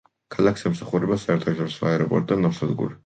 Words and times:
ქალაქს 0.35 0.63
ემსახურება 0.69 1.17
საერთაშორისო 1.25 1.89
აეროპორტი 1.91 2.33
და 2.33 2.39
ნავსადგური. 2.47 2.99